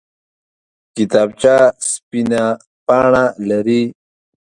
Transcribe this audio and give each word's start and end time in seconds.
کتابچه 0.95 1.55
سپینه 1.89 2.43
پاڼه 2.85 3.23
لري 3.49 3.81